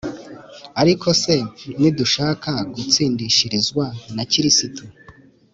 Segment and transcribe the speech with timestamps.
[0.81, 1.35] Ariko se
[1.79, 3.85] nidushaka gutsindishirizwa
[4.15, 4.83] na Kristo